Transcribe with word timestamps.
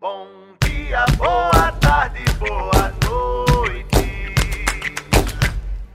Bom 0.00 0.26
dia, 0.60 1.04
boa 1.16 1.72
tarde, 1.80 2.20
boa 2.38 2.92
noite. 3.04 4.34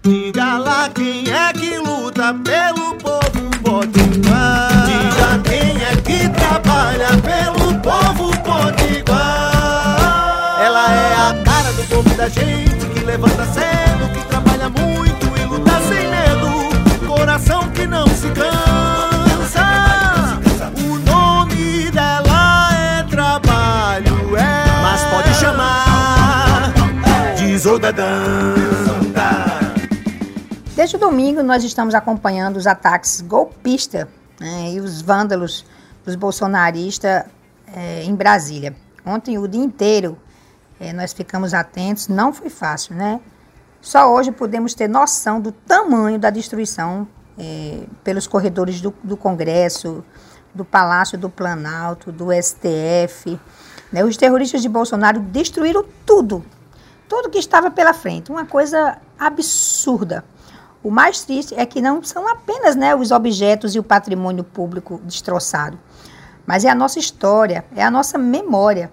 Diga 0.02 0.58
lá 0.58 0.90
quem 0.90 1.30
é 1.30 1.54
que 1.54 1.78
luta 1.78 2.34
pelo 2.34 2.96
povo 2.96 3.50
potiguar. 3.62 4.86
Diga 4.86 5.40
quem 5.44 5.84
é 5.84 5.96
que 6.02 6.30
trabalha 6.30 7.10
pelo 7.22 7.80
povo 7.82 8.32
potiguar. 8.42 9.12
Ela 10.60 10.92
é 10.92 11.14
a 11.16 11.44
cara 11.44 11.72
do 11.74 11.84
povo 11.84 12.10
da 12.16 12.30
gente 12.30 12.59
Desde 30.78 30.96
o 30.96 31.00
domingo, 31.00 31.44
nós 31.44 31.62
estamos 31.66 31.94
acompanhando 31.94 32.56
os 32.56 32.66
ataques 32.66 33.20
golpistas 33.20 34.08
né, 34.40 34.72
e 34.72 34.80
os 34.80 35.02
vândalos 35.02 35.66
dos 36.06 36.16
bolsonaristas 36.16 37.26
eh, 37.76 38.04
em 38.06 38.16
Brasília. 38.16 38.74
Ontem, 39.06 39.38
o 39.38 39.46
dia 39.46 39.62
inteiro, 39.62 40.18
eh, 40.80 40.94
nós 40.94 41.12
ficamos 41.12 41.54
atentos, 41.54 42.08
não 42.08 42.32
foi 42.32 42.50
fácil, 42.50 42.96
né? 42.96 43.20
Só 43.82 44.10
hoje 44.10 44.32
podemos 44.32 44.74
ter 44.74 44.88
noção 44.88 45.42
do 45.42 45.52
tamanho 45.52 46.18
da 46.18 46.30
destruição 46.30 47.06
eh, 47.38 47.84
pelos 48.06 48.26
corredores 48.26 48.80
do, 48.80 48.94
do 49.04 49.18
Congresso, 49.18 50.02
do 50.56 50.64
Palácio 50.64 51.18
do 51.18 51.30
Planalto, 51.30 52.10
do 52.10 52.28
STF. 52.32 53.38
né? 53.92 54.04
Os 54.06 54.16
terroristas 54.16 54.62
de 54.62 54.70
Bolsonaro 54.70 55.20
destruíram 55.20 55.84
tudo, 56.06 56.42
tudo 57.10 57.30
que 57.30 57.40
estava 57.40 57.72
pela 57.72 57.94
frente. 57.94 58.32
Uma 58.32 58.46
coisa 58.46 58.98
absurda. 59.20 60.24
O 60.82 60.90
mais 60.90 61.26
triste 61.26 61.54
é 61.56 61.66
que 61.66 61.82
não 61.82 62.02
são 62.02 62.26
apenas 62.30 62.76
né, 62.76 62.96
os 62.96 63.12
objetos 63.12 63.76
e 63.76 63.80
o 63.80 63.84
patrimônio 63.84 64.46
público 64.46 65.02
destroçado, 65.04 65.78
mas 66.48 66.64
é 66.64 66.70
a 66.70 66.76
nossa 66.76 67.00
história, 67.00 67.66
é 67.76 67.84
a 67.84 67.92
nossa 67.92 68.18
memória. 68.18 68.90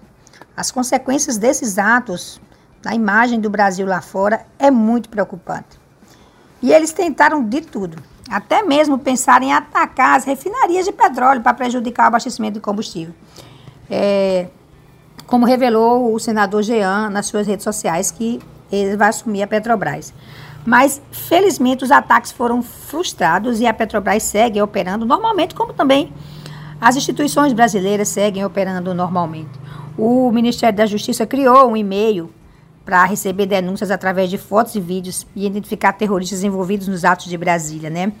As 0.55 0.69
consequências 0.69 1.37
desses 1.37 1.77
atos 1.77 2.41
na 2.83 2.93
imagem 2.93 3.39
do 3.39 3.49
Brasil 3.49 3.87
lá 3.87 4.01
fora 4.01 4.45
é 4.59 4.69
muito 4.69 5.07
preocupante. 5.07 5.79
E 6.61 6.73
eles 6.73 6.91
tentaram 6.91 7.41
de 7.41 7.61
tudo, 7.61 8.03
até 8.29 8.63
mesmo 8.63 8.97
pensar 8.99 9.41
em 9.41 9.53
atacar 9.53 10.17
as 10.17 10.25
refinarias 10.25 10.85
de 10.85 10.91
petróleo 10.91 11.41
para 11.41 11.53
prejudicar 11.53 12.05
o 12.05 12.07
abastecimento 12.07 12.55
de 12.55 12.59
combustível. 12.59 13.13
É, 13.89 14.47
como 15.27 15.45
revelou 15.45 16.11
o 16.13 16.19
senador 16.19 16.63
Jean 16.63 17.09
nas 17.09 17.27
suas 17.27 17.45
redes 17.45 17.65
sociais, 17.65 18.09
que 18.09 18.39
ele 18.71 18.95
vai 18.95 19.09
assumir 19.09 19.43
a 19.43 19.47
Petrobras. 19.47 20.13
Mas, 20.65 21.01
felizmente, 21.11 21.83
os 21.83 21.91
ataques 21.91 22.31
foram 22.31 22.63
frustrados 22.63 23.59
e 23.59 23.67
a 23.67 23.73
Petrobras 23.73 24.23
segue 24.23 24.61
operando 24.61 25.05
normalmente, 25.05 25.53
como 25.53 25.73
também 25.73 26.13
as 26.79 26.95
instituições 26.95 27.51
brasileiras 27.53 28.07
seguem 28.07 28.45
operando 28.45 28.93
normalmente. 28.93 29.49
O 29.97 30.31
Ministério 30.31 30.77
da 30.77 30.85
Justiça 30.85 31.25
criou 31.25 31.69
um 31.69 31.77
e-mail 31.77 32.29
para 32.85 33.03
receber 33.03 33.47
denúncias 33.47 33.91
através 33.91 34.29
de 34.29 34.37
fotos 34.37 34.75
e 34.75 34.79
vídeos 34.79 35.27
e 35.35 35.45
identificar 35.45 35.91
terroristas 35.93 36.43
envolvidos 36.43 36.87
nos 36.87 37.03
atos 37.03 37.25
de 37.25 37.37
Brasília, 37.37 37.89
né? 37.89 38.13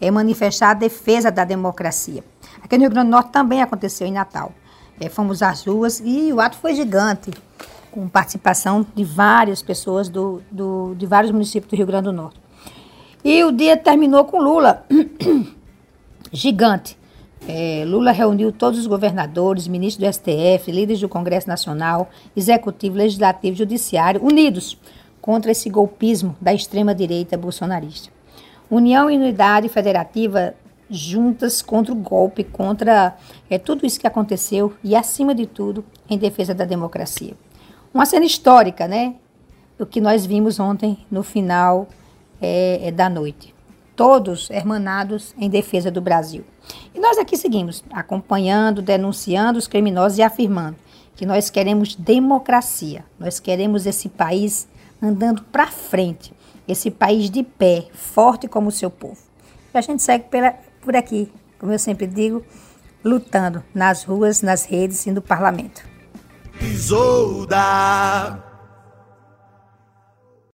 é, 0.00 0.10
manifestar 0.10 0.70
a 0.70 0.74
defesa 0.74 1.30
da 1.30 1.44
democracia. 1.44 2.24
Aqui 2.60 2.76
no 2.76 2.82
Rio 2.82 2.90
Grande 2.90 3.06
do 3.06 3.12
Norte 3.12 3.30
também 3.30 3.62
aconteceu 3.62 4.04
em 4.06 4.12
Natal. 4.12 4.52
É, 5.00 5.08
fomos 5.08 5.42
às 5.42 5.64
ruas 5.64 6.02
e 6.04 6.32
o 6.32 6.40
ato 6.40 6.56
foi 6.56 6.74
gigante, 6.74 7.30
com 7.92 8.08
participação 8.08 8.84
de 8.94 9.04
várias 9.04 9.62
pessoas 9.62 10.08
do, 10.08 10.42
do, 10.50 10.94
de 10.96 11.06
vários 11.06 11.30
municípios 11.30 11.70
do 11.70 11.76
Rio 11.76 11.86
Grande 11.86 12.04
do 12.04 12.12
Norte. 12.12 12.40
E 13.24 13.44
o 13.44 13.52
dia 13.52 13.76
terminou 13.76 14.24
com 14.24 14.40
Lula, 14.40 14.84
gigante. 16.32 16.98
É, 17.48 17.84
Lula 17.86 18.12
reuniu 18.12 18.52
todos 18.52 18.78
os 18.78 18.86
governadores, 18.86 19.66
ministros 19.66 20.06
do 20.06 20.12
STF, 20.12 20.70
líderes 20.70 21.00
do 21.00 21.08
Congresso 21.08 21.48
Nacional, 21.48 22.08
Executivo, 22.36 22.96
Legislativo 22.96 23.54
e 23.54 23.58
Judiciário, 23.58 24.24
unidos 24.24 24.78
contra 25.20 25.50
esse 25.50 25.68
golpismo 25.68 26.36
da 26.40 26.54
extrema-direita 26.54 27.36
bolsonarista. 27.36 28.10
União 28.70 29.10
e 29.10 29.16
unidade 29.16 29.68
federativa 29.68 30.54
juntas 30.88 31.62
contra 31.62 31.92
o 31.92 31.96
golpe, 31.96 32.44
contra 32.44 33.16
é, 33.48 33.58
tudo 33.58 33.86
isso 33.86 33.98
que 33.98 34.06
aconteceu 34.06 34.74
e, 34.84 34.94
acima 34.94 35.34
de 35.34 35.46
tudo, 35.46 35.84
em 36.08 36.18
defesa 36.18 36.54
da 36.54 36.64
democracia. 36.64 37.34
Uma 37.92 38.06
cena 38.06 38.24
histórica, 38.24 38.86
né? 38.86 39.14
O 39.78 39.86
que 39.86 40.00
nós 40.00 40.24
vimos 40.24 40.60
ontem 40.60 40.98
no 41.10 41.22
final 41.22 41.88
é, 42.40 42.88
é 42.88 42.90
da 42.90 43.08
noite. 43.08 43.54
Todos 43.94 44.50
hermanados 44.50 45.34
em 45.38 45.50
defesa 45.50 45.90
do 45.90 46.00
Brasil. 46.00 46.44
E 46.94 47.00
nós 47.00 47.18
aqui 47.18 47.36
seguimos 47.36 47.84
acompanhando, 47.92 48.80
denunciando 48.80 49.58
os 49.58 49.66
criminosos 49.66 50.18
e 50.18 50.22
afirmando 50.22 50.76
que 51.14 51.26
nós 51.26 51.50
queremos 51.50 51.94
democracia, 51.94 53.04
nós 53.18 53.38
queremos 53.38 53.86
esse 53.86 54.08
país 54.08 54.66
andando 55.00 55.42
para 55.44 55.66
frente, 55.66 56.32
esse 56.66 56.90
país 56.90 57.28
de 57.28 57.42
pé, 57.42 57.88
forte 57.92 58.48
como 58.48 58.68
o 58.68 58.72
seu 58.72 58.90
povo. 58.90 59.18
E 59.74 59.78
a 59.78 59.80
gente 59.80 60.02
segue 60.02 60.24
pela, 60.28 60.54
por 60.80 60.96
aqui, 60.96 61.30
como 61.58 61.72
eu 61.72 61.78
sempre 61.78 62.06
digo, 62.06 62.44
lutando 63.04 63.62
nas 63.74 64.04
ruas, 64.04 64.42
nas 64.42 64.64
redes 64.64 65.06
e 65.06 65.10
no 65.10 65.20
parlamento. 65.20 65.82
Isolda. 66.60 68.51